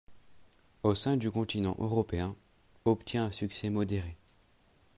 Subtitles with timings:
[0.81, 2.35] Au sein du continent européen,
[2.85, 4.17] obtient un succès modéré.